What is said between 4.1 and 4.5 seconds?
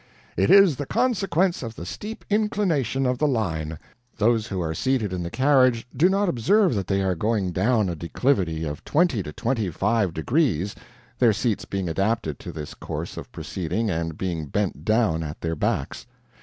Those